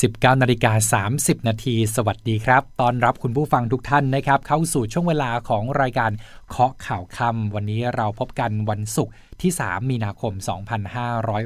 [0.00, 6.10] 19นาฬิกา30 นาที สวัสดีครับ ตอนรับคุณผู้ฟังทุกท่านนะครับ เข้าสู่ช่วงเวลาของรายการ
[6.48, 10.32] เคาะข่าวคำวันนี้เราพบกันวันศุกร์ที่ 3 มีนาคม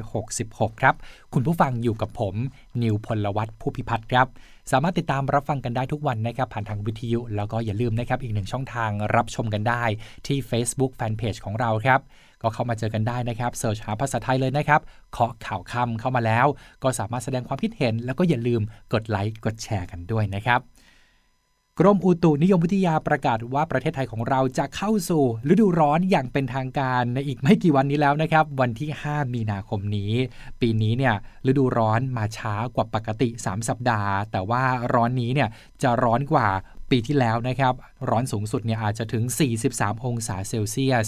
[0.05, 0.95] 2566 ครับ
[1.33, 2.35] คุณผู้ฟังอยู่กับผม
[2.81, 4.27] นิวพลวัตผู้พิพัฒน์ครับ
[4.71, 9.83] สามารถติดตามรับฟังกันได้ทุกวันนะครับ ผ่านทางวิทยุ แล้วก็อย่าลืมนะครับ อีกหนึ่งช่องทางรับชมกันได้
[10.27, 12.01] ที่ Facebook Fanpage ของเราครับ
[12.41, 16.47] ก็เข้ามาเจอกันได้นะครับเสิร์ชหาภาษาไทยเลยนะครับเคาะข่าวคำเข้ามาแล้ว
[16.83, 18.61] ก็สามารถแสดงความคิดเห็น แล้วก็อย่าลืม
[18.93, 20.61] กดไลค์กดแชร์กันด้วยนะครับ
[21.79, 30.13] กรมอุตุนิยมวิทยาประกาศว่าประเทศไทยของเราจะเข้าสู่ ฤดูร้อนอย่างเป็นทางการในอีกไม่กี่วันนี้แล้วนะครับ วันที่ 5 มีนาคมนี้
[30.61, 31.15] ปีนี้เนี่ย
[31.47, 34.63] ฤดูร้อนมาช้ากว่าปกติ 3 สัปดาห์ แต่ว่า
[34.93, 35.49] ร้อนนี้เนี่ย
[35.83, 36.47] จะร้อนกว่า
[36.91, 37.73] ปีที่แล้วนะครับ
[38.09, 39.23] ร้อนสูงสุดเนี่ยอาจจะถึง
[39.65, 41.07] 43 องศาเซลเซียส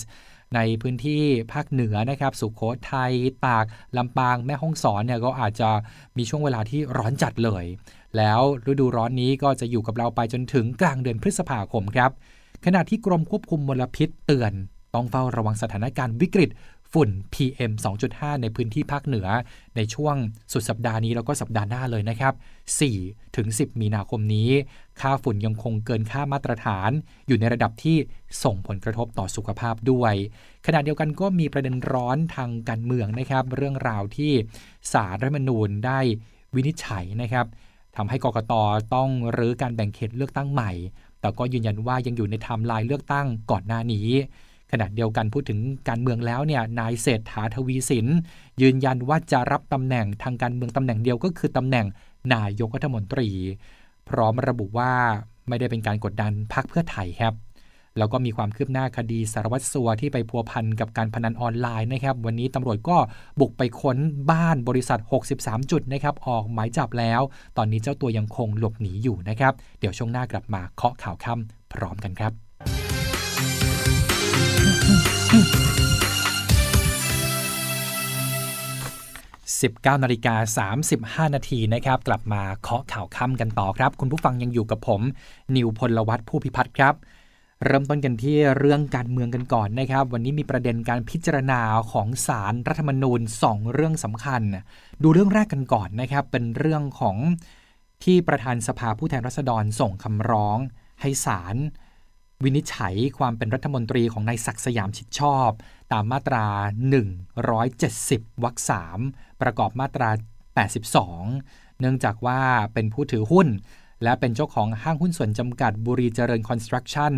[0.55, 1.23] ในพื้นที่
[1.53, 3.13] ภาคเหนือนะครับ สุขโขทัย
[3.45, 3.65] ตาก
[3.97, 5.69] ลำปางแม่ฮ่องสอนเนี่ยก็อาจจะ
[6.17, 7.65] มีช่วงเวลาที่ร้อนจัดเลย
[8.17, 12.11] แล้วฤดูร้อนนี้ก็จะอยู่กับเราไปจนถึงกลางเดือนพฤษภาคมครับ
[12.65, 14.53] ขณะที่กรมควบคุมมลพิษเตือน
[14.95, 16.49] ต้องเฝ้าระวังสถานการณ์วิกฤต
[16.93, 17.71] ฝุ่น PM
[18.07, 19.27] 2.5 ในพื้นที่ภาคเหนือ
[19.75, 20.15] ในช่วง
[20.51, 22.33] สุดสัปดาห์นี้แล้วก็สัปดาห์หน้าเลยนะครับ
[22.85, 24.49] 4ถึง 10 มีนาคมนี้
[24.99, 26.91] ค่าฝุ่นยังคงเกินค่ามาตรฐาน
[27.27, 27.97] อยู่ในระดับที่
[28.43, 30.13] ส่งผลกระทบต่อสุขภาพด้วย
[30.65, 34.33] ขณะเดียวกันก็มีประเด็นร้อนทางการเมืองนะครับ เรื่องราวที่
[34.93, 35.99] สารรัฐมนูญได้
[36.55, 37.45] วินิจฉัยนะครับ
[37.95, 38.53] ทำให้กกต
[38.95, 40.71] ต้องรื้อการแบ่งเขตเลือกตั้งใหม่
[41.19, 44.09] แต่ก็ยืนยันว่ายังอยู่ในไทม์ไลน์เลือกตั้งก่อนหน้านี้
[44.73, 48.07] ขณะเดียวกันพูดถึงการเมืองแล้วเนี่ยนายเศรษฐาทวีสิน
[48.61, 51.85] ยืนยันว่าจะรับตำแหน่งทางการเมืองตำแหน่งเดียวก็คือตำแหน่ง
[52.33, 53.29] นายกรัฐมนตรี
[54.09, 54.93] พร้อมระบุว่า
[55.47, 57.33] ไม่ได้เป็นการกดดันพรรคเพื่อไทยครับ
[57.97, 62.97] แล้วก็มีความคืบหน้าคดีสารวัตรสัวที่ไปพัวพันกับการพนันออนไลน์นะครับ วันนี้ตำรวจก็
[63.39, 63.97] บุกไปค้น
[64.31, 64.99] บ้านบริษัท
[65.33, 67.21] 63 จุดนะครับ ออกหมายจับแล้ว
[67.57, 72.33] ตอนนี้เจ้าตัวยังคงหลบหนีอยู่นะครับ เดี๋ยวช่วงหน้ากลับมาเคาะข่าวค่ำพร้อมกันครับ
[79.51, 80.67] 19นาฬิกา
[81.27, 85.01] 35 นาทีนะครับ กลับมาเคาะข่าวค่ำกันต่อครับ คุณผู้ฟังยังอยู่กับผม
[85.55, 86.95] นิวพลวัตผู้พิพัฒน์ครับ
[87.65, 91.61] เริ่มต้นกันที่เรื่องการเมืองกันก่อนนะครับ วันนี้มีประเด็นการพิจารณา
[91.91, 94.41] ของสารรัฐธรรมนูญ 2 เรื่องสำคัญ
[95.03, 97.17] ดูเรื่องแรกกันก่อนนะครับ เป็นเรื่องของ
[98.03, 100.57] ที่ประธานสภาผู้แทนราษฎรส่งคำร้อง
[101.01, 101.55] ให้ศาล
[102.43, 105.49] วินิจฉัยความเป็นรัฐมนตรีของนายศักสยามชิดชอบ
[105.93, 106.45] ตามมาตรา
[107.25, 108.55] 170วรรค
[108.99, 110.09] 3ประกอบมาตรา
[110.95, 112.39] 82 เนื่องจากว่า
[112.73, 113.47] เป็นผู้ถือหุ้น
[114.03, 117.13] และเป็นเจ้าของห้างหุ้นส่วนจำกัดบุรีเจริญคอนสตรักชั่น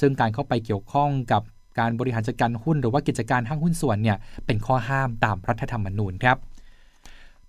[0.00, 1.42] ซึ่งการเข้าไปเกี่ยวข้องกับ
[1.78, 6.36] การบริหารจัดการหุ้น หรือว่ากิจการห้างหุ้นส่วนเนี่ยเป็นข้อห้ามตามรัฐธรรมนูญครับ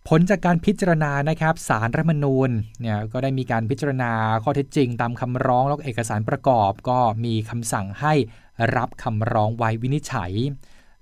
[0.09, 2.49] ผลจากการพิจารณานะครับสารรัฐมนูญ
[2.81, 4.11] เนี่ยก็ได้มีการพิจารณา
[4.43, 8.13] ข้อเท็จจริง ตามคำร้องแล้วเอกสารประกอบ ก็มีคำสั่งให้
[8.75, 10.31] รับคำร้องไว้วินิจฉัย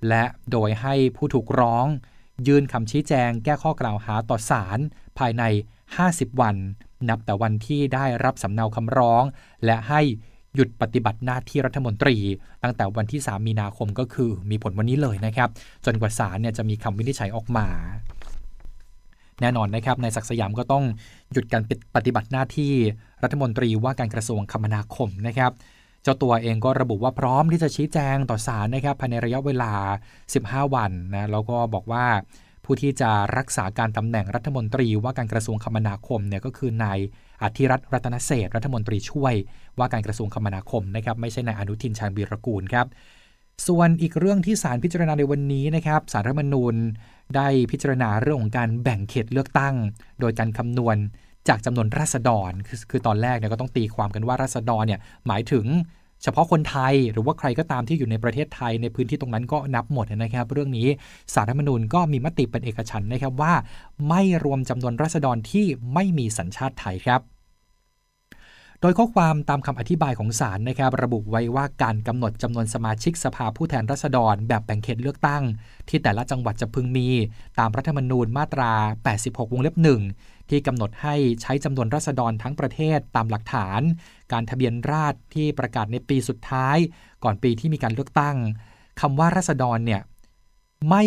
[0.10, 1.86] และโดยให้ผู้ถูกร้อง
[2.48, 4.80] ยื่นคำชี้แจง แก้ข้อกล่าวหาต่อศาล
[5.20, 5.44] ภายใน
[5.92, 6.56] 50 วัน
[7.10, 9.24] นับแต่วันที่ได้รับสำเนาคำร้อง
[9.66, 10.02] และให้
[10.56, 12.18] หยุดปฏิบัติหน้าที่รัฐมนตรี
[12.64, 15.50] ตั้งแต่วันที่ 3 มีนาคมก็คือมีผลวันนี้เลยนะครับ
[15.86, 17.68] จนกว่าศาลเนี่ยจะมีคำวินิจฉัยออกมา
[19.42, 20.84] แน่นอนนะครับนายศักดิ์สยามก็ต้อง
[21.32, 21.64] หยุดการ
[21.96, 22.74] ปฏิบัติหน้าที่
[23.24, 25.52] รัฐมนตรีว่าการกระทรวงคมนาคมนะครับ
[26.04, 29.72] เจ้าตัวเองก็ระบุว่าพร้อมที่จะชี้แจงต่อศาลนะครับภายในระยะเวลา
[30.24, 32.06] 15 วันนะแล้วก็บอกว่า
[32.66, 37.00] ผู้ที่จะรักษาการตำแหน่งรัฐมนตรีว่าการกระทรวงคมนาคมเนี่ยก็คือนาย
[37.44, 39.34] อธิรัตน์รัตนเศษรัฐมนตรีช่วย
[39.80, 42.88] ว่าการกระทรวงคมนาคมนะครับไม่ใช่นายอนุทินชาญวีรกูลครับ
[43.68, 46.76] ส่วนอีกเรื่องที่ศาลพิจารณาในวันนี้นะครับสารรัฐมนูญ
[47.36, 49.76] ได้พิจารณาเรื่องของการแบ่งเขตเลือกตั้ง
[50.20, 50.98] โดยการคำนวณ
[51.48, 55.66] จากจำนวนราษฎร คือคือตอนแรกเนี่ยก็ต้องตีความกันว่าราษฎรเนี่ยหมายถึง
[56.24, 60.88] เฉพาะคนไทยหรือว่าใครก็ตามที่อยู่ในประเทศไทยในพื้นที่ตรงนั้นก็นับหมดนะครับ เรื่องนี้
[61.34, 63.54] สารรัฐมนูญก็มีมติเป็นเอกฉันท์นะครับว่า
[64.10, 67.22] ไม่รวมจำนวนราษฎรที่ไม่มีสัญชาติไทยครับ
[68.84, 75.44] ดยข้อความตามคำอธิบายของศาลนะครับระบุไว้ว่าการกำหนดจำนวนสมาชิกสภาผู้แทนราษฎร แบบแบ่งเขตเลือกตั้ง
[75.90, 77.08] ที่แต่ละจังหวัดจะพึงมี
[77.60, 78.72] ตามรัฐธรรมนูญมาตรา
[79.14, 80.02] 86 วงเล็บหนึ่ง
[80.50, 83.82] ที่กำหนดให้ใช้จำนวนราษฎรทั้งประเทศตามหลักฐาน
[84.32, 86.78] การทะเบียนราษฎรที่ประกาศในปีสุดท้าย
[87.24, 88.38] ก่อนปีที่มีการเลือกตั้ง
[89.02, 90.02] คำว่าราษฎรเนี่ย
[90.90, 91.04] ไม่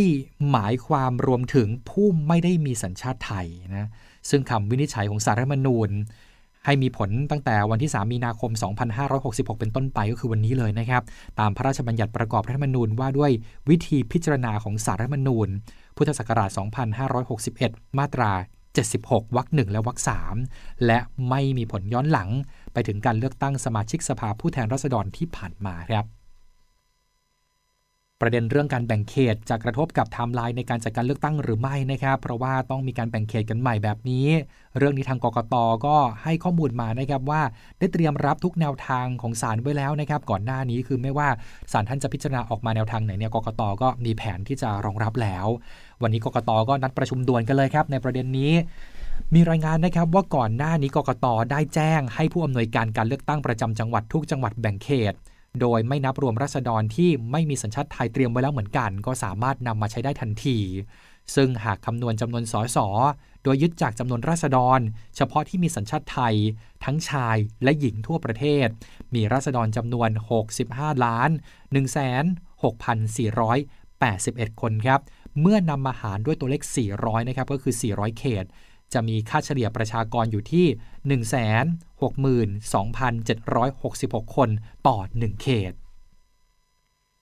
[0.50, 3.46] หมายความรวมถึงผู้ไม่ได้มีสัญชาติไทย
[3.76, 3.88] นะ
[4.30, 5.90] ซึ่งคำวินิจฉัยของสารรัฐมนูญ
[6.66, 8.50] ให้มีผลตั้งแต่วันที่ 3 มีนาคม
[9.04, 11.02] 2566 เป็นต้นไปก็คือวันนี้เลยนะครับ
[11.40, 13.30] ตามพระราชบัญญัติประกอบรัฐธรรมนูญว่าด้วย
[13.68, 15.48] วิธีพิจารณาของสารรัฐธรรมนูญ
[15.96, 16.50] พุทธศักราช
[17.24, 18.32] 2561 มาตรา
[18.84, 20.34] 76 วรรคหนึ่งและวรรคสาม
[20.86, 20.98] และ
[21.28, 22.30] ไม่มีผลย้อนหลัง
[22.72, 26.04] ไปถึงการเลือกตั้งสมาชิกสภาผู้แทนราษฎรที่ผ่านมาครับ
[28.20, 34.26] ประเด็นเรื่องการแบ่งเขตจะกระทบกับไทม์ไลน์ในการจัดการเลือกตั้งหรือไม่นะครับ เพราะว่าต้องมีการแบ่งเขตกันใหม่แบบนี้
[34.78, 35.54] เรื่องนี้ทางกกต
[35.86, 37.42] ก็ให้ข้อมูลมานะครับว่า
[37.78, 41.28] ได้เตรียมรับทุกแนวทางของศาลไว้แล้วนะครับ ก่อนหน้านี้คือไม่ว่า
[41.72, 45.46] ศาลท่านจะพิจารณาออกมาแนวทางไหนเนี่ยกกตก็มีแผนที่จะรองรับแล้ว
[46.02, 48.52] วันนี้กกตก็นัดประชุมด่วนกันเลยครับ ในประเด็นนี้
[49.34, 55.14] มีรายงานนะครับว่าก่อนหน้านี้กกตได้แจ้ง ให้ผู้อำนวยการการเลือกตั้งประจำจังหวัดทุกจังหวัดแบ่งเขต
[55.60, 60.58] โดยไม่นับรวมรัษฎรที่ไม่มีสัญชาติไทยเตรียมไว้แล้วเหมือนกัน ก็สามารถนำมาใช้ได้ทันที
[61.34, 62.78] ซึ่งหากคำนวณจำนวนสส
[63.44, 64.80] โดยยึดจากจำนวนราษฎร
[65.16, 66.34] เฉพาะที่มีสัญชาติไทย
[66.84, 68.66] ทั้งชายและหญิงทั่วประเทศ
[69.14, 70.10] มีราษฎรจำนวน
[70.56, 71.30] 65 ล้าน
[72.90, 75.00] 16,481 คนครับ
[75.40, 76.62] เมื่อนำมาหารด้วยตัวเลข
[76.96, 78.44] 400 นะครับ ก็คือ 400 เขต
[78.94, 80.66] จะมีค่าเฉลี่ยประชากรอยู่ที่
[84.24, 84.48] 162,766 คน
[84.86, 85.72] ต่อ 1 เขต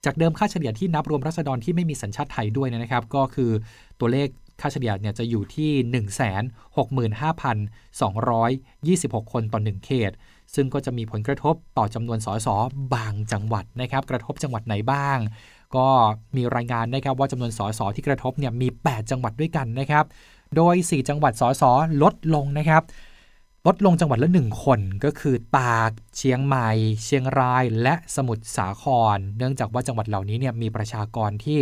[0.05, 3.51] จากเดิมค่าเฉลี่ยที่นับรวมรัษฎรที่ไม่มีสัญชาติไทยด้วยนะครับ ก็คือ
[3.99, 4.27] ตัวเลข
[4.61, 5.71] ค่าเฉลี่ยเนี่ยจะอยู่ที่
[9.05, 10.11] 165,226 คนต่อ 1 เขต
[10.55, 12.47] ซึ่งก็จะมีผลกระทบต่อจำนวนสส
[12.93, 15.17] บางจังหวัดนะครับ กระทบจังหวัดไหนบ้าง
[15.75, 15.87] ก็
[16.35, 20.05] มีรายงานนะครับว่าจำนวนสสที่กระทบเนี่ยมี 8 จังหวัดด้วยกันนะครับ
[20.55, 21.63] โดย 4 จังหวัดสส
[22.01, 22.83] ลดลงนะครับ
[23.67, 26.69] ลดลงจังหวัดละ 1 คนก็คือตากเชียงใหม่
[27.03, 28.83] เชียงรายและสมุทรสาค
[29.15, 31.59] ร เนื่องจากว่าจังหวัดเหล่านี้เนี่ยมีประชากรที่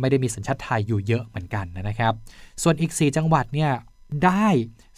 [0.00, 2.12] ไม่ได้มีสัญชาติไทยอยู่เยอะเหมือนกันนะครับ
[2.62, 3.70] ส่วนอีก 4 จังหวัดเนี่ย
[4.24, 4.46] ได้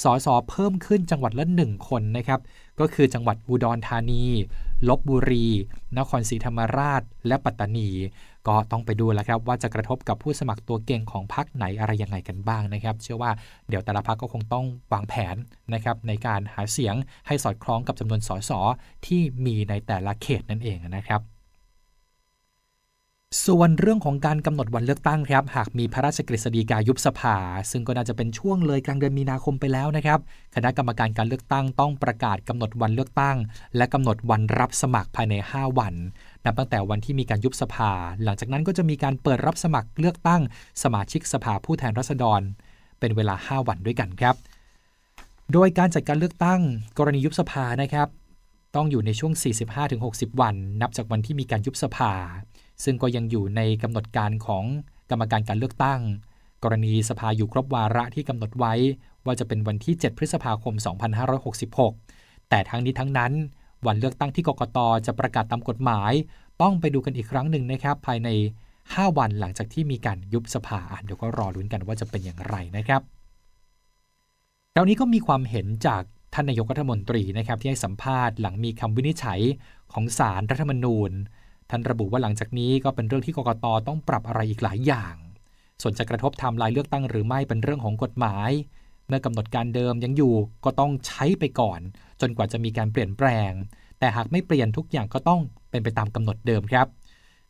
[0.03, 2.41] สสเพิ่มขึ้นจังหวัดละ 1 คนนะครับ
[2.81, 4.25] ก็คือจังหวัดอุดรธานี
[4.89, 5.49] ลบบุรี
[5.99, 7.89] นครศรีธรรมราช และปัตตานี
[8.49, 13.31] ก็ต้องไปดูแล้วครับว่าจะกระทบกับผู้สมัครตัวเก่งของพรรคไหนอะไรยังไงกันบ้างนะครับ เชื่อว่า
[13.69, 15.37] เดี๋ยวแต่ละพรรคก็คงต้องวางแผน
[15.75, 16.95] นะครับในการหาเสียง
[17.27, 18.53] ให้สอดคล้องกับจำนวนสส
[19.07, 21.32] ที่มีในแต่ละเขตนั่นเองนะครับ
[23.47, 27.37] ส่วนเรื่องของการกำหนดวันเลือกตั้งครับหากมีพระราชกฤษฎีกายุบสภา
[27.71, 30.19] ซึ่งก็น่าจะเป็นช่วงเลยกลางเดือนมีนาคมไปแล้วนะครับ
[30.55, 33.37] คณะกรรมการการเลือกตั้งต้องประกาศกำหนดวันเลือกตั้ง
[33.77, 35.95] และกำหนดวันรับสมัครภายใน 5 วัน
[36.45, 37.91] นับตั้งแต่วันที่มีการยุบสภา
[38.23, 40.43] หลังจากนั้นก็จะมีการเปิดรับสมัครเลือกตั้ง
[40.83, 42.41] สมาชิกสภาผู้แทนราษฎร
[43.01, 44.35] เป็นเวลา 5 วันด้วยกันครับ
[45.53, 46.61] โดยการจัดการเลือกตั้ง
[46.99, 48.09] กรณียุบสภานะครับ
[48.77, 49.33] ต้องอยู่ในช่วง
[49.87, 52.13] 45-60 วัน นับจากวันที่มีการยุบสภา
[52.85, 54.65] ซึ่งก็ยังอยู่ในกำหนดการของ
[55.11, 56.01] กรรมการการเลือกตั้ง
[56.63, 58.75] กรณีสภาอยู่ครบวาระที่กำหนดไว้
[59.27, 60.75] ว่าจะเป็นวันที่ 7 พฤษภาคม
[61.63, 63.33] 2566 แต่ทั้งนี้ทั้งนั้น
[63.87, 66.13] วันเลือกตั้งที่กกตจะประกาศตามกฎหมาย
[66.63, 68.29] ต้องไปดูกันอีกครั้งหนึ่งนะครับ ภายใน
[68.75, 73.03] 5 วันหลังจากที่มีการยุบสภาเดี๋ยวก็รอรุ้นกันว่าจะเป็นอย่างไรนะครับ
[74.75, 76.03] คราวนี้ก็มีความเห็นจาก
[76.35, 79.41] ท่านนายกรัฐมนตรีนะครับที่ให้สัมภาษณ์หลังมีคำวินิจฉัย
[79.93, 81.11] ของศาลรรัฐธรรมนูญ
[81.75, 85.15] ท่านระบุว่าหลังจากนี้ก็เป็นเรื่องที่กกตต้องปรับอะไรอีกหลายอย่าง
[85.83, 88.51] ส่วนจะกระทบทม์ไลน์เลือกตั้งหรือไม่เป็นเรื่องของกฎหมาย
[89.09, 90.35] เมื่อกำหนดการเดิมยังอยู่
[90.65, 91.81] ก็ต้องใช้ไปก่อน
[92.21, 93.53] จนกว่าจะมีการเปลี่ยนแปลง
[93.99, 95.41] แต่หากไม่เปลี่ยนทุกอย่างก็ต้อง
[95.71, 96.87] เป็นไปตามกำหนดเดิมครับ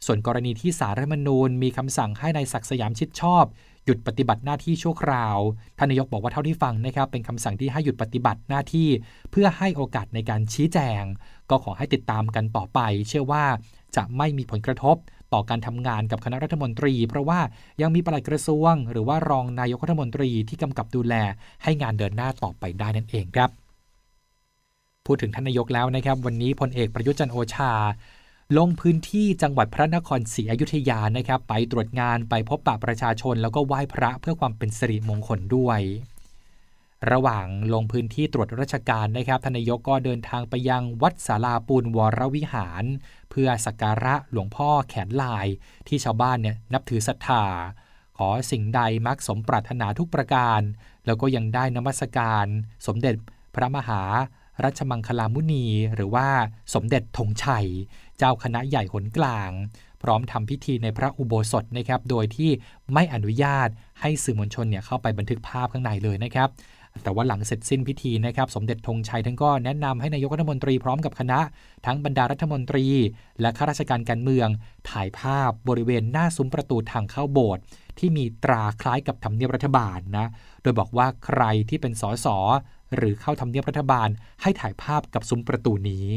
[0.07, 3.45] ส่วนกรณีที่สารรัฐมนูญ มีคำสั่งให้ในายศักสยามชิดชอบ
[3.85, 5.39] หยุดปฏิบัติหน้าที่ชั่วคราว
[5.79, 8.89] ท่านนายกบอกว่าเท่าที่ฟังนะครับ เป็นคำสั่งที่ให้หยุดปฏิบัติหน้าที่
[9.31, 11.03] เพื่อให้โอกาสในการชี้แจง
[11.51, 13.45] ก็ขอให้ติดตามกันต่อไป เชื่อว่า
[13.97, 14.97] จะไม่มีผลกระทบ
[15.33, 17.41] ต่อการทำงานกับคณะรัฐมนตรี เพราะว่า
[17.83, 21.15] ยังมีปลัดกระทรวง หรือว่ารองนายกรัฐมนตรีที่กำกับดูแล
[21.63, 23.51] ให้งานเดินหน้าต่อไปได้นั่นเองครับ
[25.07, 27.73] พูดถึงท่านนายกแล้วนะครับ วันนี้พลเอกประยุจันโอชา
[28.59, 35.81] ลงพื้นที่จังหวัดพระนครศรีอยุธยานะครับ ไปตรวจงานไปพบปะประชาชน แล้วก็ไหว้พระเพื่อความเป็นสิริมงคลด้วย
[37.11, 42.85] ระหว่างลงพื้นที่ตรวจราชการนะครับทนายกก็เดินทางไปยังวัดสาราปูนวรวิหาร
[43.31, 45.47] เพื่อสักการะหลวงพ่อแขนลาย
[45.89, 47.45] ที่ชาวบ้านเนี่ยนับถือศรัทธา
[48.19, 50.61] ขอสิ่งใดมักสมปรารถนาทุกประการ
[51.07, 52.47] แล้วก็ยังได้นมัสการ
[52.87, 53.15] สมเด็จ
[53.55, 54.03] พระมหา
[54.65, 56.29] รัชมังคลามุนี หรือว่า
[56.75, 57.67] สมเด็จธงชัย
[58.19, 59.51] เจ้าคณะใหญ่หนกลาง
[60.03, 62.51] พร้อมทำพิธีในพระอุโบสถนะครับ โดยที่
[62.93, 63.69] ไม่อนุญาต
[64.01, 66.49] ให้สื่อมวลชนเนี่ยเข้าไปบันทึกภาพข้างในเลยนะครับ
[67.03, 71.41] แต่ว่าหลังเสร็จสิ้นพิธีนะครับ สมเด็จธงชัยท่านก็แนะนำให้นายกรัฐมนตรีพร้อมกับคณะ
[71.87, 72.87] ทั้งบรรดารัฐมนตรี
[73.41, 74.49] และข้าราชการการเมือง
[74.91, 77.63] ถ่ายภาพบริเวณหน้าซุ้มประตูทางเข้าโบสถ์
[77.99, 80.27] ที่มีตราคล้ายกับทำเนียบรัฐบาลนะ
[80.63, 82.27] โดยบอกว่าใครที่เป็นสส
[82.97, 84.09] หรือเข้าทำเนียบรัฐบาล
[84.43, 86.09] ให้ถ่ายภาพกับซุ้มประตูนี้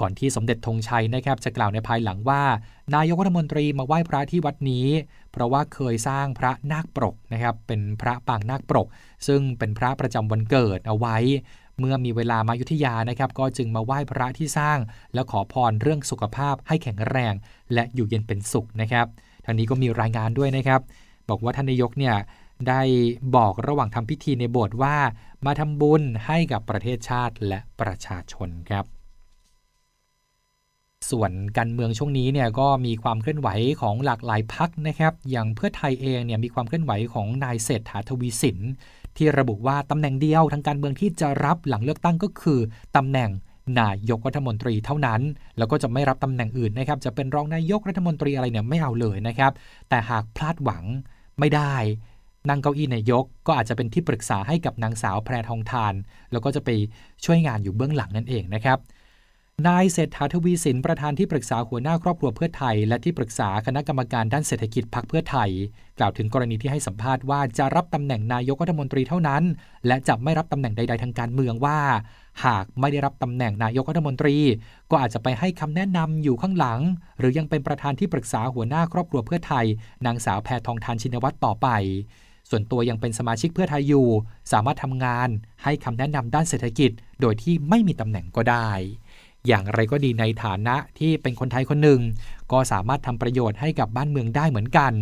[0.00, 2.42] ก่อนที่สมเด็จธงชัยนะครับจะกล่าวในภายหลังว่า
[2.94, 4.86] นายกรัฐมนตรีมาไหว้พระที่วัดนี้
[5.32, 8.86] เพราะว่าเคยสร้างพระนาคปรกนะครับเป็นพระปางนาคปรก
[9.26, 11.16] ซึ่งเป็นพระประจำวันเกิดเอาไว้
[11.78, 14.78] เมื่อมีเวลามายุทธยานะครับก็จึงมาไหว้พระที่สร้าง
[15.14, 17.34] แล้วขอพรเรื่องสุขภาพให้แข็งแรง
[17.74, 19.06] และอยู่เย็นเป็นสุขนะครับ
[19.44, 20.80] ทางนี้ก็มีรายงานด้วยนะครับ
[21.28, 22.16] บอกว่าท่านนายกเนี่ย
[22.68, 22.82] ได้
[23.36, 24.96] บอกระหว่างทำพิธีในโบสถ์ว่า
[25.46, 28.84] มาทำบุญให้กับประเทศชาติและประชาชนครับ
[31.10, 33.48] ส่วนการเมืองช่วงนี้เนี่ยก็มีความเคลื่อนไหว
[33.80, 38.58] ของหลากหลายพักนะครับ อย่างเพื่อไทยเองเนี่ยมีความเคลื่อนไหวของนายเศรษฐาทวีสิน
[39.16, 42.60] ที่ระบุว่าตำแหน่งเดียวทางการเมืองที่จะรับหลังเลือกตั้งก็คือ
[42.96, 43.30] ตำแหน่ง
[43.80, 45.20] นายกรัฐมนตรีเท่านั้น
[45.58, 49.52] แล้วก็จะไม่รับตำแหน่งอื่นนะครับ จะเป็นรองนายกรัฐมนตรีอะไรเนี่ยไม่เอาเลยนะครับ
[49.88, 50.84] แต่หากพลาดหวัง
[51.38, 51.74] ไม่ได้
[52.48, 55.94] นั่งเก้าอี้นายก ก็อาจจะเป็นที่ปรึกษาให้กับนางสาวแพรทองทาน
[56.32, 56.68] แล้วก็จะไป
[57.24, 58.78] ช่วยงานอยู่เบื้องหลังนั่นเองนะครับ
[59.68, 65.50] นายเศรษฐาทวีสินประธานที่ปรึกษาหัวหน้าครอบครัวเพื่อไทย และที่ปรึกษาคณะกรรมการด้านเศรษฐกิจพรรคเพื่อไทย
[65.98, 69.42] กล่าวถึงกรณีที่ให้สัมภาษณ์ว่าจะรับตำแหน่งนายกรัฐมนตรีเท่านั้น
[69.86, 71.78] และจะไม่รับตำแหน่งใด ๆ ทางการเมืองว่า
[72.44, 74.36] หากไม่ได้รับตำแหน่งนายกรัฐมนตรี
[74.90, 76.80] ก็อาจจะไปให้คำแนะนำอยู่ข้างหลัง
[77.18, 79.66] หรือยังเป็นประธานที่ปรึกษาหัวหน้าครอบครัวเพื่อไทย
[80.06, 81.68] นางสาวแพทองทานชินวัตรต่อไป
[82.50, 84.06] ส่วนตัวยังเป็นสมาชิกเพื่อไทยอยู่
[84.52, 85.28] สามารถทำงาน
[85.62, 86.90] ให้คำแนะนำด้านเศรษฐกิจ
[87.20, 88.70] โดยที่ไม่มีตำแหน่งก็ได้
[89.48, 92.00] อย่างไรก็ดีในฐานะที่เป็นคนไทยคนหนึ่ง
[92.52, 94.92] ก็สามารถทำประโยชน์ให้กับบ้านเมืองได้เหมือนกัน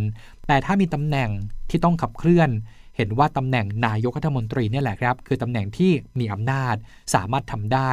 [0.47, 1.29] แต่ถ้ามีตำแหน่ง
[1.69, 2.49] ที่ต้องขับเคลื่อน
[2.97, 6.75] เห็นว่าตำแหน่งนายกรัฐมนตรีนี่แหละครับ คือตำแหน่งที่มีอำนาจ
[7.15, 7.91] สามารถทำได้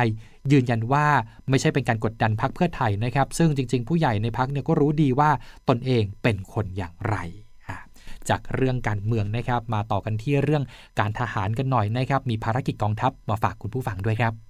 [0.52, 1.06] ยืนยันว่า
[1.48, 5.30] ไม่ใช่เป็นการกดดันพักเพื่อไทยนะครับ ซึ่งจริง ๆ ผู้ใหญ่ในพักเนี่ยก็รู้ดีว่า
[5.68, 7.16] ตนเองเป็นคนอย่างไร
[8.28, 10.64] จากเรื่องการเมืองนะครับ มาต่อกันที่เรื่อง
[11.00, 14.47] การทหารกันหน่อยนะครับ มีภารกิจกองทัพมาฝากคุณผู้ฟังด้วยครับ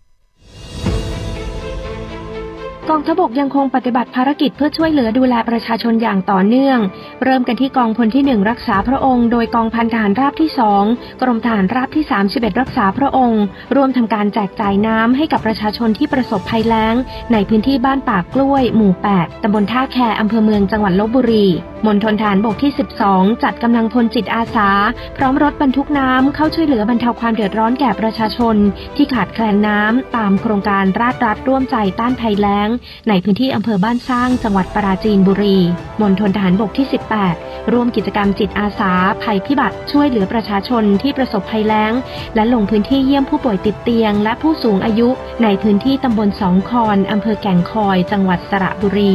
[2.90, 6.78] กองทบกยังคงปฏิบัติภารกิจเพื่อช่วยเหลือดูแลประชาชนอย่างต่อเนื่อง
[7.25, 10.50] เริ่มกันที่กองพลที่ 1 รักษาพระองค์ โดยกองพันทหารราบที่
[10.85, 13.42] 2 กรมทหารราบที่ 31 รักษาพระองค์
[13.76, 16.95] ร่วมทำการแจกจ่ายน้ำให้กับประชาชนที่ประสบภัยแล้ง
[17.33, 21.47] ในพื้นที่บ้านปากกล้วย หมู่ 8ตำบลท่าแคอำเภอเมืองจังหวัดลบบุรี
[21.87, 22.73] มณฑลฐานบกที่
[23.07, 24.71] 12 จัดกำลังพลจิตอาสา
[25.16, 28.57] พร้อมรถบรรทุกน้ำเข้าช่วยเหลือบรรเทาความเดือดร้อนแก่ประชาชน
[28.97, 32.68] ที่ขาดแคลนน้ำตามโครงการราชรัฐร่วมใจต้านภัยแล้ง
[33.08, 35.58] ในพื้นที่อำเภอบ้านสร้าง จังหวัดปราจีนบุรี
[36.00, 36.87] มณฑลทหารบกที่
[37.28, 38.92] 18 ร่วมกิจกรรมจิตอาสา
[39.23, 41.92] ภัยพิบัติช่วยเหลือประชาชนที่ประสบภัยแล้ง
[42.35, 45.08] และลงพื้นที่เยี่ยมผู้ป่วยติดเตียง และผู้สูงอายุ
[45.42, 49.14] ในพื้นที่ตำบลสองคอนอำเภอแก่งคอย จังหวัดสระบุรี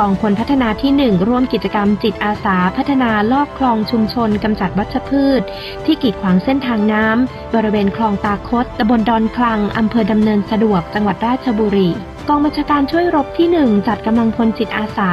[0.00, 5.42] กองพลพัฒนาที่ 1 ร่วมกิจกรรมจิตอาสาพัฒนาลอกคลองชุมชนกำจัดวัชพืช
[5.84, 11.90] ที่กีดขวางเส้นทางน้ำ บริเวณคลองตาคดตำบลดอนคลังอำเภอดำเนินสะดวกจังหวัดราชบุรี
[12.28, 15.10] กองบัญชาการช่วยรบที่ 1 จัดกำลังพลจิตอาสา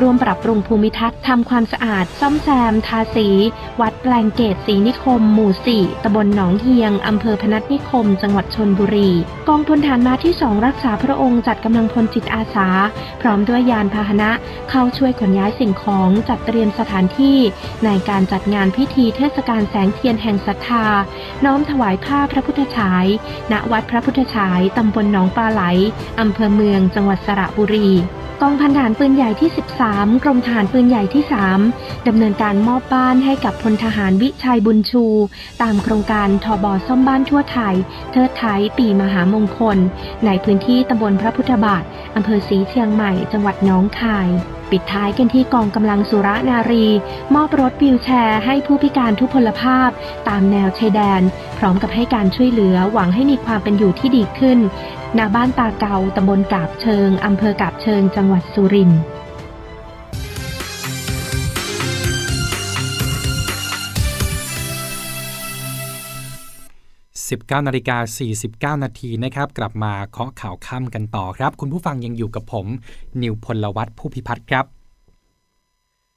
[0.00, 3.28] ร่วมปรับปรุงภูมิทัศน์ทำความสะอาด ซ่อมแซม ทาสี
[3.80, 9.10] วัดแปลงเกตสีนิคม หมู่4ตำบลหนองเฮียงอำเภอพนัสนิคม จังหวัดชนบุรี
[9.48, 12.68] กองพลฐานมาที่ 2 รักษาพระองค์จัดกำลังพลจิตอาสา
[13.20, 14.30] พร้อมด้วยยานพาหนะ
[14.70, 17.38] เข้าช่วยขนย้ายสิ่งของจัดเตรียมสถานที่
[17.84, 20.86] ในการจัดงานพิธีเทศกาลแสงเทียนแห่งศรัทธา
[21.44, 23.06] น้อมถวายผ้าพระพุทธฉาย
[23.52, 25.62] ณ วัดพระพุทธฉายตำบลหนองปลาไหล
[26.20, 27.90] อำเภอเมือง จังหวัดสระบุรี
[28.44, 29.50] กองพันฐานปืนใหญ่ที่
[29.86, 31.24] 13 กรมฐานปืนใหญ่ที่
[31.64, 35.04] 3 ดำเนินการมอบบ้านให้กับพลทหารวิชัยบุญชู
[35.62, 37.74] ตามโครงการทอบอซ่อมบ้านทั่วไทย
[38.12, 39.78] เทิดไทยปีมหามงคล
[40.26, 41.82] ในพื้นที่ตำบลพระพุทธบาท
[42.16, 44.28] อำเภอศรีเชียงใหม่ จังหวัดน้องคาย
[44.70, 46.86] ปิดท้ายกันที่กองกำลังสุรนารี
[47.34, 49.90] มอบรถวิวแชร์ให้ผู้พิการทุพพลภาพ
[50.28, 51.22] ตามแนวชายแดน
[51.58, 54.58] พร้อมกับให้การช่วยเหลือหวังให้มีความเป็นอยู่ที่ดีขึ้น
[55.18, 59.02] ณบ้านตาเกาตำบลกาบเชิง อำเภอกาบเชิง จังหวัดสุรินทร์
[67.52, 72.66] 19นาฬิกา49 นาทีนะครับ กลับมาเคาะข่าวค่ำกันต่อครับ คุณผู้ฟังยังอยู่กับผม
[73.22, 74.64] นิวพลวัตผู้พิพัฒน์ครับ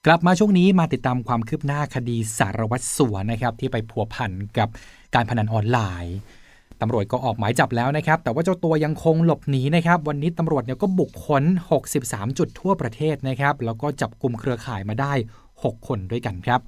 [0.06, 4.70] กลับมาช่วงนี้มาติดตามความคืบหน้าคดีสารวัตรสัวนะครับ ที่ไปพัวพันกับ
[5.16, 6.18] การพนันออนไลน์
[6.82, 11.44] ตำรวจก็ออกหมายจับแล้วนะครับ แต่ว่าเจ้าตัวยังคงหลบหนีนะครับ วันนี้ตำรวจเนี่ยก็บุกค้น
[11.92, 15.14] 63 จุดทั่วประเทศนะครับ แล้วก็จับกลุ่มเครือข่ายมาได้
[15.50, 16.62] 6 คนด้วยกันครับ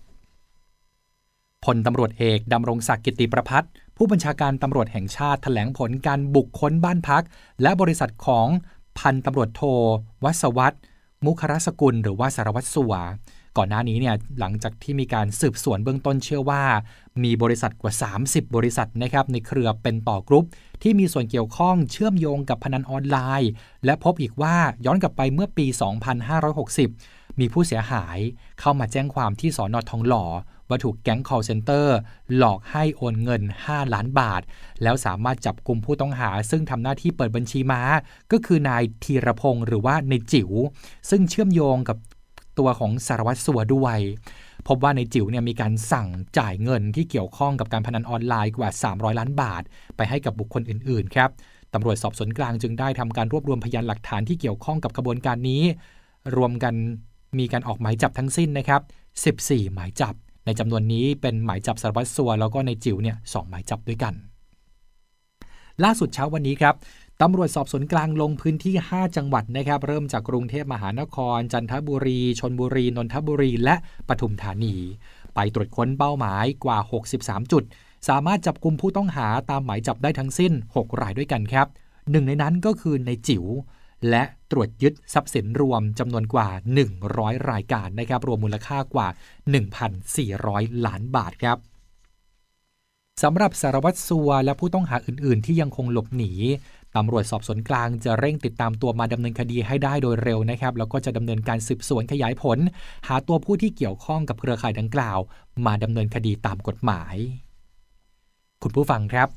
[1.65, 3.63] พลตำรวจเอกดำรงศักดิ์กิติประพัฒ
[3.97, 7.23] ผู้บัญชาการตำรวจแห่งชาติแถลงผลการบุกค้นบ้านพัก
[7.61, 8.47] และบริษัทของ
[8.99, 9.61] พันตำรวจโท
[10.23, 10.77] วัศวัตร
[11.25, 12.93] มุครสกุล หรือว่าสารวัตรสัว
[13.57, 16.63] ก่อนหน้านี้เนี่ยหลังจากที่มีการสืบสวนเบื้องต้นเชื่อว่า
[17.24, 17.93] มีบริษัทกว่า
[18.24, 20.45] 30 บริษัทนะครับในเครือเป็นต่อกรุ๊ป
[20.83, 23.51] ที่มีส่วนเกี่ยวข้องเชื่อมโยงกับพนันออนไลน์
[23.86, 24.55] และพบอีกว่า
[24.86, 25.65] ย้อนกลับไปเมื่อปี
[26.53, 28.17] 2560 มีผู้เสียหาย
[28.59, 30.25] เข้ามาแจ้งความที่สอนอทองหล่อ
[30.69, 31.86] ว่าถูกแก๊ง call center
[32.36, 34.41] หลอกให้โอนเงิน 5 ล้านบาท
[34.83, 37.81] แล้วสามารถจับกลุ่มผู้ต้องหา ซึ่งทำหน้าที่เปิดบัญชีม้า
[38.31, 40.50] ก็คือนายธีรพงศ์หรือว่าในจิ๋ว
[41.09, 41.97] ซึ่งเชื่อมโยงกับ
[42.59, 44.00] ตัวของสารวัตรสัวด้วย
[44.67, 46.07] พบว่าในจิ๋วเนี่ยมีการสั่ง
[46.38, 49.63] จ่ายเงินที่เกี่ยวข้องกับการพนันออนไลน์กว่า 300 ล้านบาท
[49.97, 51.29] ไปให้กับบุคคลอื่นๆครับ
[51.74, 55.63] ตำรวจสอบสวนกลางจึงได้ทำการรวบรวมพยานหลักฐานที่เกี่ยวข้องกับกระบวนการนี้
[56.38, 56.74] รวมกัน
[57.39, 58.81] มีการออกหมายจับทั้งสิ้นนะครับ
[59.47, 60.13] 14 หมายจับ
[60.45, 64.13] ในจำนวนนี้เป็นหมายจับสารวัตรสัวแล้วก็ในจิ๋วเนี่ยสหมายจับด้วยกัน
[65.83, 66.75] ล่าสุดเช้าวันนี้ครับ
[67.21, 73.75] ตำรวจสอบสวนกลางลงพื้นที่ 5 จังหวัดนะครับเริ่มจากกรุงเทพมหานคร จันทบุรี ชนบุรี นนทบุรี และ
[74.07, 74.75] ปทุมธานี
[75.36, 76.77] ไปตรวจค้นเป้าหมายกว่า
[77.15, 77.63] 63 จุด
[78.07, 81.67] สามารถจับกลุ่มผู้ต้องหาตามหมายจับได้ทั้งสิ้น 6 รายด้วยกันครับ
[82.12, 83.45] หนึ่งในนั้นก็คือในจิ๋ว
[84.09, 86.47] และตรวจยึดทรัพย์สินรวมจำนวนกว่า
[87.00, 89.07] 100 รายการนะครับรวมมูลค่ากว่า
[90.17, 91.59] 1,400 ล้านบาทครับ
[93.24, 96.31] สำหรับสารวัตรสัวและผู้ต้องหาอื่น ๆ ที่ยังคงหลบหนี
[96.98, 102.58] ตำรวจสอบสวนกลางจะเร่งติดตามตัวมาดำเนินคดีให้ได้โดยเร็วนะครับ แล้วก็จะดำเนินการสืบสวนขยายผล
[103.08, 105.20] หาตัวผู้ที่เกี่ยวข้องกับเครือข่ายดังกล่าว
[105.66, 107.16] มาดำเนินคดีตามกฎหมาย
[108.63, 109.27] คุณผู้ฟังครับ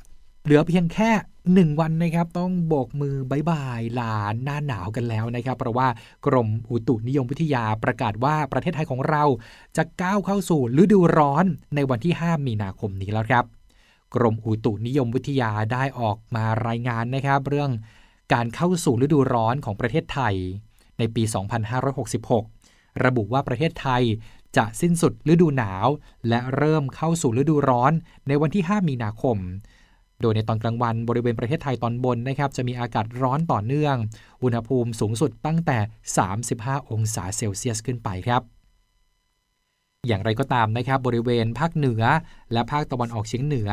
[0.44, 1.10] เหลือเพียงแค่
[1.54, 5.88] หนึ่งวันนะครับต้องโบกมือบายบายลาหน้าหนาวกันแล้วนะครับ เพราะว่า
[6.26, 9.24] กรมอุตุนิยมวิทยาประกาศว่าประเทศไทยของเรา
[9.76, 13.59] จะก้าวเข้าสู่ฤดูร้อนในวันที่ 5 มีนาคมนี้แล้วครับ
[14.14, 17.70] กรมอุตุนิยมวิทยาได้ออกมารายงานนะครับ เรื่อง
[18.32, 20.34] การเข้าสู่ฤดูร้อนของประเทศไทย
[20.98, 21.22] ในปี
[22.34, 24.02] 2566 ระบุว่าประเทศไทย
[24.56, 25.86] จะสิ้นสุดฤดูหนาว
[26.28, 27.92] และเริ่มเข้าสู่ฤดูร้อน
[28.28, 29.36] ในวันที่ 5 มีนาคม
[30.20, 33.96] โดยในตอนกลางวันบริเวณประเทศไทยตอนบนนะครับจะมีอากาศร้อนต่อเนื่อง
[34.42, 35.78] อุณหภูมิสูงสุดตั้งแต่
[36.36, 38.42] 35 องศาเซลเซียสขึ้นไปครับ
[40.08, 42.02] อย่างไรก็ตามนะครับบริเวณภาคเหนือ
[42.52, 43.70] และภาคตะวันออกเฉียงเหนือ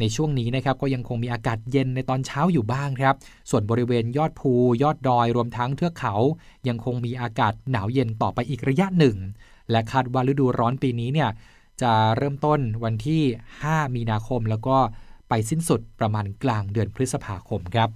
[0.00, 3.14] ในช่วงนี้นะครับก็ยังคงมีอากาศเย็นในตอนเช้าอยู่บ้างครับ
[3.50, 6.14] ส่วนบริเวณยอดภูยอดดอยรวมทั้งเทือกเขา
[6.68, 9.16] ยังคงมีอากาศหนาวเย็นต่อไปอีกระยะหนึ่ง
[9.70, 11.30] และคาดว่าฤดูร้อนปีนี้เนี่ย
[11.82, 13.22] จะเริ่มต้นวันที่
[13.62, 14.76] 5 มีนาคมแล้วก็
[15.28, 17.88] ไปสิ้นสุดประมาณกลางเดือนพฤษภาคมครับ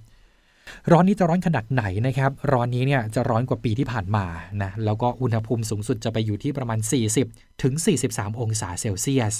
[0.91, 4.25] ร้อนนี้จะร้อนขนาดไหนนะครับ ร้อนนี้เนี่ยจะร้อนกว่าปีที่ผ่านมา
[4.61, 6.79] นะแล้วก็อุณหภูมิสูงสุดจะไปอยู่ที่ประมาณ
[7.21, 7.73] 40 ถึง
[8.07, 9.35] 43 องศาเซลเซียส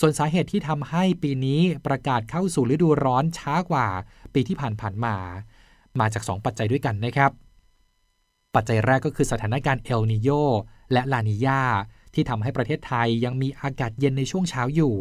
[0.00, 3.86] ส่วนสาเหตุที่ทำให้ปีนี้ประกาศเข้าสู่ฤดูร้อนช้ากว่า
[4.34, 5.14] ปีที่ผ่านผ่านมา
[6.00, 7.30] มาจาก 2 ปัจจัยด้วยกันนะครับ
[8.54, 10.30] ปัจจัยแรกก็คือสถานการณ์เอลนิโย
[10.92, 11.62] และลานิยา
[12.14, 14.94] ที่ทำให้ประเทศไทยยังมีอากาศเย็นในช่วงเช้าอยู่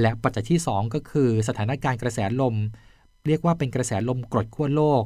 [0.00, 2.56] และปัจจัยที่ 2 ก็คือสถานการณ์กระแสลม
[3.28, 5.02] เรียกว่าเป็นกระแสลมกรดขั้วโลก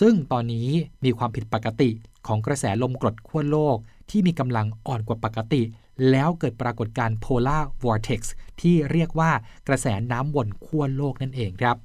[0.00, 0.68] ซึ่งตอนนี้
[1.04, 1.90] มีความผิดปกติ
[2.26, 3.76] ของกระแสลมกรดขั้วโลก
[4.10, 5.62] ที่มีกำลังอ่อนกว่าปกติ
[6.10, 8.20] แล้วเกิดปรากฏการณ์ polar vortex
[8.60, 9.30] ที่เรียกว่า
[9.68, 11.76] กระแสน้ำวนขั้วโลกนั่นเองครับ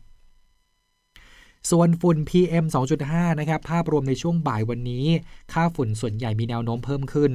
[1.72, 2.66] ส่วนฝุ่น PM
[3.04, 5.06] 2.5 นะครับ ภาพรวมในช่วงบ่ายวันนี้
[5.54, 7.32] ค่าฝุ่นส่วนใหญ่มีแนวโน้มเพิ่มขึ้น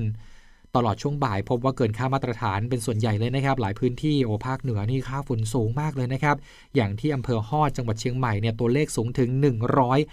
[0.79, 6.37] ตลอดช่วงบ่าย พบว่าเกินค่ามาตรฐานเป็นส่วนใหญ่เลยนะครับ หลายพื้นที่โอภาคเหนือนี่ค่าฝุ่นสูงมากเลยนะครับ
[6.77, 9.31] อย่างที่อำเภอฮอดจังหวัดเชียงใหม่เนี่ยตัวเลขสูงถึง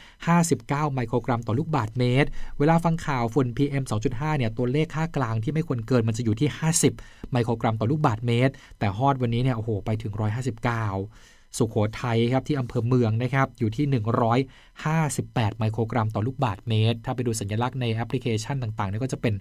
[0.05, 6.49] 159 ไมโครกรัมต่อลูกบาศก์เมตร เวลาฟังข่าวฝุ่น PM 2.5เนี่ยตัวเลขค่ากลางที่ไม่ควรเกินมันจะอยู่ที่
[6.91, 13.85] 50 ไมโครกรัมต่อลูกบาศก์เมตร แต่ฮอดวันนี้เนี่ยโอ้โหไปถึง 159 สุขโขทัยครับที่อำเภอเมืองนะครับอยู่ที่
[14.73, 19.33] 158 ไมโครกรัมต่อลูกบาศก์เมตร ถ้าไปดูสัญลักษณ์ในแอปพลิเคชันต่างๆนี่ก็จะเป็น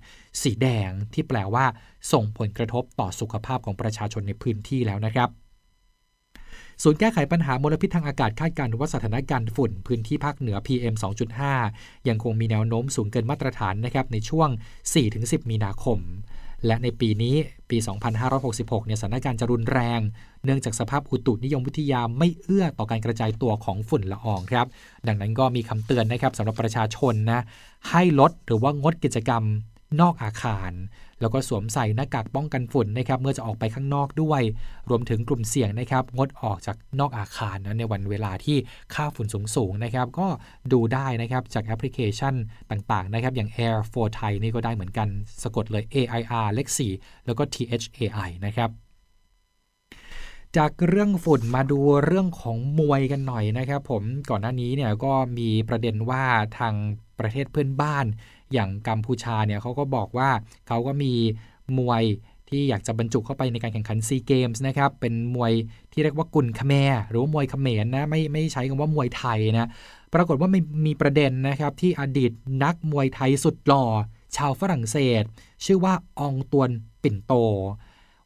[0.42, 1.64] สีแดงที่แปลว่า
[2.12, 5.30] ส่งผลกระทบต่อสุขภาพของประชาชนในพื้นที่แล้วนะครับ
[6.82, 10.94] ศูนย์แก้ไขปัญหามลพิษทางอากาศคาดการณ์ว่าสถานการณ์ฝุ่น พื้นที่ภาคเหนือ PM
[11.50, 14.48] 2.5 ยังคงมีแนวโน้มสูงเกินมาตรฐานนะครับในช่วง
[15.00, 15.98] 4-10 มีนาคม
[16.66, 17.36] และในปีนี้
[17.70, 17.76] ปี
[18.32, 20.00] 2566 เนี่ยสถานการณ์จะรุนแรง
[20.44, 24.66] เนื่องจากสภาพอุตุนิยมวิทยาไม่เอื้อต่อการกระจายตัวของฝุ่นละอองครับ
[25.06, 27.40] ดังนั้นก็มีคำเตือนนะครับสำหรับประชาชนนะ
[27.90, 29.42] ให้ลดหรือว่างดกิจกรรม
[30.00, 30.72] นอกอาคาร
[31.24, 34.42] แล้วก็สวมใส่หน้ากากป้องกันฝุ่นนะครับเมื่อจะออกไปข้างนอกด้วย
[34.90, 38.56] รวมถึงกลุ่มเสี่ยงนะครับงดออกจากนอกอาคารนะในวันเวลาที่
[38.94, 40.26] ค่าฝุ่นสูงๆนะครับก็
[40.72, 42.34] ดูได้นะครับจากแอปพลิเคชัน
[42.70, 45.08] ต่างๆนะครับอย่าง Air for Thai นี่ก็ได้เหมือนกัน
[45.42, 48.70] สะกดเลย AIR เลข4แล้วก็ THAI นะครับ
[50.56, 56.24] จากเรื่องฝุ่นมาดูเรื่องของมวยกันหน่อยนะครับ ผมก่อนหน้านี้เนี่ยก็มีประเด็นว่า
[56.58, 56.74] ทาง
[57.18, 58.06] ประเทศเพื่อนบ้าน
[58.52, 60.30] อย่างกัมพูชาเนี่ยเขาก็บอกว่า
[60.68, 61.12] เขาก็มี
[61.78, 62.04] มวย
[62.48, 65.52] ที่อยากจะบรรจุเข้าไปในการแข่งขันซีเกมส์นะครับ เป็นมวย
[65.92, 69.68] ที่เรียกว่ากุนคแมรหรือว่ามวยเขมรนะไม่ไม่ใช้คำว่ามวยไทยนะ
[70.14, 72.32] ปรากฏว่าไม่มีประเด็นนะครับที่อดีต
[72.64, 73.84] นักมวยไทยสุดหล่อ
[74.36, 75.22] ชาวฝรั่งเศส
[75.64, 76.70] ชื่อว่าองตวน
[77.02, 77.32] ปิ่นโต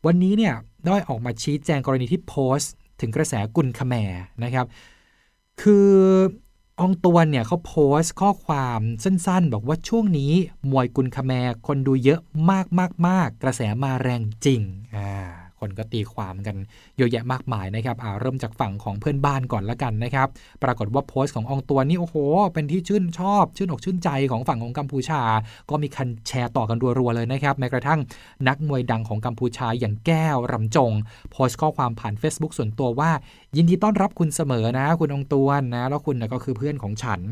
[0.07, 0.54] วันนี้เนี่ย
[0.87, 3.94] ได้ออกมาชี้แจงกรณีที่โพสต์ ถึงกระแสกุนคแม
[4.44, 4.66] นะครับ
[5.62, 5.90] คือ
[6.84, 10.32] องตวนเนี่ยเขาโพสต์ข้อความสั้นๆ บอกว่าช่วงนี้
[10.70, 11.32] มวยกุนคแม
[11.66, 14.62] คนดูเยอะมากมากมากกระแสมาแรงจริง
[14.96, 15.12] อ่า
[15.61, 16.57] คนก็ตีความกัน
[16.97, 20.29] เยอะแยะมากมายนะครับเริ่มจากฝั่งของเพื่อนบ้านก่อนละกันนะครับ
[20.62, 22.16] ปรากฏว่าโพสต์ขององตัวนี่โอ้โห
[22.55, 25.21] เป็นที่ชื่นชอบ ชื่นอกชื่นใจของฝั่งของกัมพูชา
[25.71, 28.01] ก็มีคันแชร์ต่อกันรัวๆเลยนะครับแม้กระทั่ง
[28.49, 30.92] นักมวยดังของกัมพูชาอย่างแก้วรำจง
[31.33, 33.11] โพสต์ข้อความผ่าน Facebook ส่วนตัวว่า
[33.57, 37.23] ยินดีต้อนรับคุณเสมอนะ คุณองตวนนะแล้วคุณก็คือเพื่อนของฉัน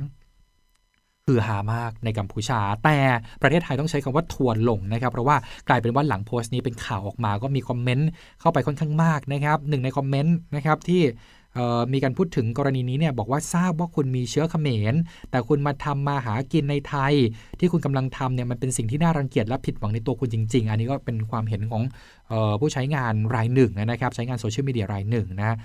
[1.30, 2.98] คือหามากในกัมพูชา แต่
[3.42, 5.36] ประเทศไทยต้องใช้คำว่าทวนลงนะครับ เพราะว่า
[5.68, 8.08] กลายเป็นว่าหลังโพสต์นี้เป็นข่าวออกมาก็มีคอมเมนต์
[8.40, 11.02] เข้าไปค่อนข้างมากนะครับหนึ่งในคอมเมนต์นะครับที่
[11.92, 14.94] มีการพูดถึงกรณีนี้เนี่ยบอกว่าทราบว่าคุณมีเชื้อเขมร
[15.30, 17.14] แต่คุณมาทำมาหากินในไทย
[17.60, 21.82] ที่คุณกำลังทำเนี่ยมันเป็นสิ่งที่น่ารังเกียจและผิดหวังในตัวคุณจริง ๆ อันนี้ก็เป็นความเห็นของ
[22.32, 25.56] ออผู้ใช้งานรายหนึ่งนะครับ ใช้งานโซเชียลมีเดียรายหนึ่งนะ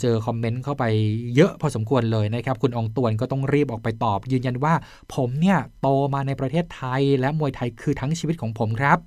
[0.00, 0.84] เจอคอมเมนต์เข้าไป
[1.36, 4.74] เยอะพอสมควรเลยนะครับ คุณองตวนก็ต้องรีบออกไปตอบ ยืนยันว่า
[5.14, 8.98] ผมเนี่ยโตมาในประเทศไทย และมวยไทยคือทั้งชีวิตของผมครับ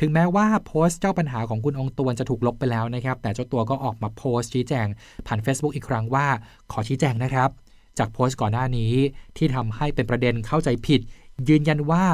[0.00, 4.86] ถึงแม้ว่าโพสต์เจ้าปัญหาของคุณองตวนจะถูกลบไปแล้วนะครับ แต่เจ้าตัวก็ออกมาโพสต์ชี้แจง
[5.26, 6.26] ผ่าน Facebook อีกครั้งว่า
[6.72, 7.50] ขอชี้แจงนะครับ
[7.98, 8.92] จากโพสต์ก่อนหน้านี้
[9.36, 11.00] ที่ทำให้เป็นประเด็นเข้าใจผิด
[11.48, 12.04] ยืนยันว่า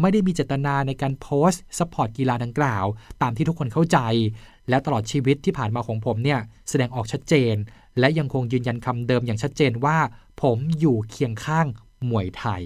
[0.00, 2.84] ไม่ได้มีเจตนาในการโพสต์ support กีฬาดังกล่าว
[3.22, 3.98] ตามที่ทุกคนเข้าใจ
[4.68, 7.54] และตลอดชีวิตที่ผ่านมาของผมเนี่ยแสดงออกชัดเจน
[7.98, 9.98] และยังคงยืนยันคำเดิมอย่างชัดเจนว่า
[10.42, 11.66] ผมอยู่เคียงข้าง
[12.10, 12.64] มวยไทย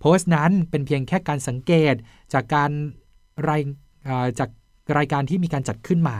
[0.00, 1.94] โพสต์นั้นเป็นเพียงแค่การสังเกต
[2.32, 2.70] จากการ
[3.48, 3.62] ราย
[4.38, 4.50] จาก
[4.98, 6.18] รายการที่มีการจัดขึ้นมา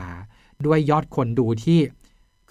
[0.66, 1.79] ด้วยยอดคนดูที่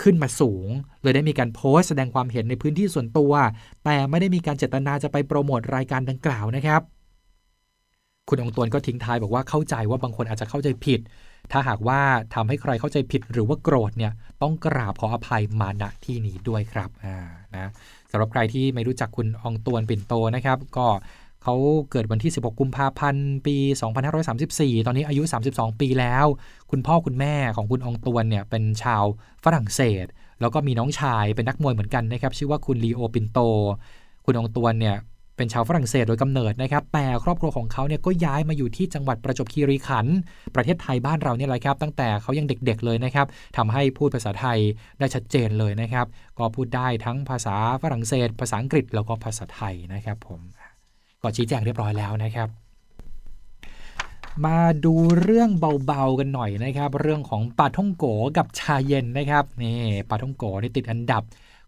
[0.01, 0.67] ขึ้นมาสูง
[1.03, 3.33] เลยได้มีการโพสต์แสดงความเห็นในพื้นที่ส่วนตัว
[3.85, 6.81] แต่ไม่ได้มีการเจตนาจะไปโปรโมทรายการดังกล่าวนะครับ
[8.29, 10.99] คุณองตวนก็ทิ้งท้ายบอกว่าเข้าใจว่าบางคนอาจจะเข้าใจผิด
[11.51, 11.99] ถ้าหากว่า
[12.33, 17.17] ทำให้ใครเข้าใจผิดหรือว่าโกรธเนี่ยต้องกราบขออภัยมาณที่นี้ด้วยครับอ่า
[17.55, 17.69] นะ
[18.11, 20.87] สำหรับใครที่ไม่รู้จักคุณองตวนปิ่นโตนะครับ ก็
[21.43, 21.55] เขา
[21.91, 23.55] เกิดวันที่ 16 กุมภาพันธ์ ปี
[24.21, 26.25] 2534 ตอนนี้อายุ 32 ปีแล้ว
[26.71, 29.03] คุณพ่อคุณแม่ของคุณองตวนเนี่ยเป็นชาว
[29.43, 30.05] ฝรั่งเศส
[30.41, 33.39] แล้วก็มีน้องชายเป็นนักมวยเหมือนกันนะครับ ชื่อว่าคุณลีโอปินโต
[34.25, 34.97] คุณองตวนเนี่ย
[35.37, 40.17] เป็นชาวฝรั่งเศสโดยกำเนิดนะครับ แต่ครอบครัวของเขาเนี่ยก็ย้ายมาอยู่ที่จังหวัดประจวบคีรีขันธ์
[40.55, 44.59] ประเทศไทยบ้านเราเนี่ยแหละครับ ตั้งแต่เขายังเด็กๆเลยนะครับทำให้พูดภาษาไทย
[44.99, 46.05] ได้ชัดเจนเลยนะครับ
[46.39, 50.39] ก็พูดได้ทั้งภาษาฝรั่งเศส ภาษาอังกฤษแล้วก็ภาษาไทยนะครับผม
[51.21, 52.49] ก็ชี้แจงเรียบร้อยแล้วนะครับ
[54.45, 55.49] มาดูเรื่อง
[55.85, 58.05] เบาๆกันหน่อยนะครับ เรื่องของปาท่องโก
[58.37, 61.23] กับชาเย็นนะครับนี่ปาท่องโกนี่ติดอันดับ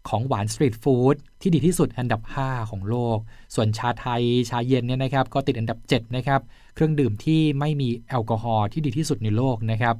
[0.08, 3.18] ของหวานสตรีทฟู้ดที่ดีที่สุดอันดับ 5 ของโลก
[3.54, 6.40] ส่วนชาไทยชาเย็นเนี่ยนะครับ ก็ติดอันดับ 7 นะครับ
[6.74, 9.96] เครื่องดื่มที่ไม่มีแอลกอฮอล์ที่ดีที่สุดในโลกนะครับ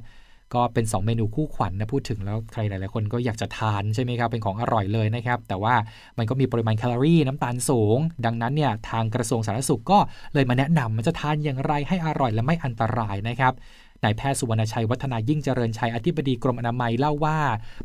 [0.55, 5.75] ก็เป็น 2 เมนูคู่ขวัญนะพูดถึงแล้วใครหลายๆคนก็อยากจะทานใช่ไหมครับ เป็นของอร่อยเลยนะครับ แต่ว่า
[6.17, 9.99] มันก็มีปริมาณแคลอรี่น้ำตาลสูง ดังนั้นเนี่ยทางกระทรวงสาธารณสุขก็
[10.33, 13.55] เลยมาแนะนำมันจะทานอย่างไรให้อร่อยและไม่อันตรายนะครับ
[14.03, 17.37] นายแพทย์สุวรรณชัยวัฒนายิ่งเจริญชัยอธิบดีกรมอนามัยเล่าว่า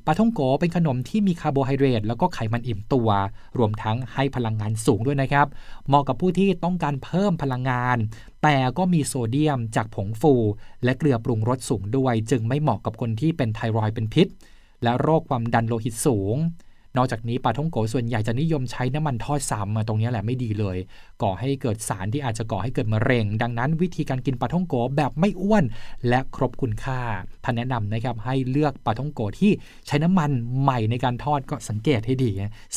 [0.07, 3.09] ปาท่องโก๋เป็นขนมที่มีคาร์โบไฮเดรตแล้วก็ไขมันอิ่มตัว
[3.59, 5.47] รวมทั้งให้พลังงานสูงด้วยนะครับ
[5.89, 7.97] เหมาะกับผู้ที่ต้องการเพิ่มพลังงาน
[8.49, 10.35] แต่ก็มีโซเดียมจากผงฟู
[10.85, 14.29] และเกลือปรุงรสสูงด้วย จึงไม่เหมาะกับคนที่เป็นไทรอยด์เป็นพิษ
[14.83, 16.37] และโรคความดันโลหิตสูง
[16.97, 20.77] นอกจากนี้ปลาท่องโกส่วนใหญ่จะนิยมใช้น้ำมันทอดซ้ำตรงนี้แหละไม่ดีเลย
[21.23, 25.65] ก่อให้เกิดสารที่อาจจะก่อให้เกิดมะเร็ง ดังนั้นวิธีการกินปลาท่องโกแบบไม่อ้วน
[26.09, 27.01] และครบคุณค่า
[27.45, 29.53] ท่านแนะนำนะครับให้เลือกปลาท่องโกที่
[29.87, 30.31] ใช้น้ำมัน
[30.63, 32.31] ใหม่ในการทอดก็สังเกตให้ดี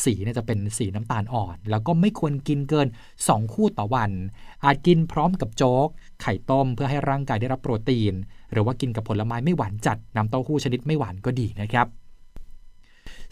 [0.04, 2.86] สีเนี่ยจะเป็นสีน้ำตาลอ่อน แล้วก็ไม่ควรกินเกิน
[3.20, 4.10] 2 คู่ต่อวัน
[4.64, 5.88] อาจกินพร้อมกับโจ๊ก
[6.22, 8.14] ไข่ต้มเพื่อให้ร่างกายได้รับโปรตีน
[8.52, 11.86] หรือว่ากินกับผลไม้ไม่หวานจัดน้ำเต้าหู้ชนิดไม่หวานก็ดีนะครับ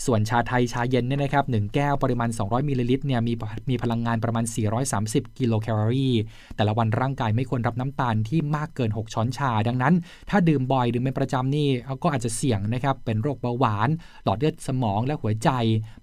[0.06, 3.32] ส่วนชาไทยชาเย็นเนี่ยนะครับหนึ่งแก้วปริมาณ 200มิลลิลิตรเนี่ยมี
[3.70, 4.44] มีพลังงานประมาณ
[4.90, 6.14] 430 กิโลแคลอรี่
[6.56, 9.94] แต่ละวันร่างกายไม่ควรรับน้ำตาลที่มากเกิน 6 ช้อนชา ดังนั้น
[10.30, 11.68] ถ้าดื่มบ่อยดื่มเป็นประจำนี่
[12.02, 13.88] ก็อาจจะเสี่ยงนะครับเป็นโรคเบาหวาน
[14.24, 15.50] หลอดเลือดสมองและหัวใจ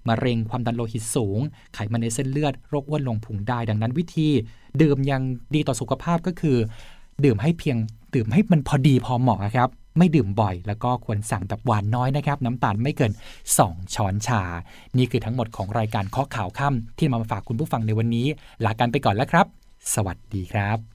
[0.08, 1.40] มะเร็งความดันโลหิตสูง
[1.74, 4.30] ไขมันในเส้นเลือดโรคอ้วนลงพุงได้ ดังนั้นวิธี
[4.82, 5.22] ดื่มยัง
[5.56, 6.58] ดีต่อสุขภาพก็คือ
[7.26, 7.78] ดื่มให้เพียง
[8.16, 13.12] ดื่มให้มันพอดีพอเหมาะครับ ไม่ดื่มบ่อย แล้วก็ควรสั่งแบบหวานน้อยนะครับ น้ำตาลไม่เกิน
[13.54, 14.42] 2 ช้อนชา
[14.98, 18.28] นี่คือทั้งหมดของรายการข้อข่าวค่ำที่มาฝากคุณผู้ฟังในวันนี้
[18.66, 19.46] ลากันไปก่อนแล้วครับ
[19.94, 20.95] สวัสดีครับ